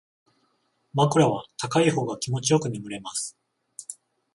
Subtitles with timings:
[0.95, 3.37] 枕は高い方が気持ちよく眠れます